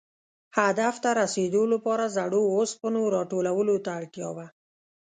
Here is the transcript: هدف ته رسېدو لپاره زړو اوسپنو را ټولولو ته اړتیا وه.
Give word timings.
هدف 0.57 0.95
ته 1.03 1.09
رسېدو 1.21 1.63
لپاره 1.73 2.05
زړو 2.17 2.41
اوسپنو 2.55 3.01
را 3.13 3.21
ټولولو 3.31 3.75
ته 3.85 3.89
اړتیا 3.99 4.29
وه. 4.35 4.47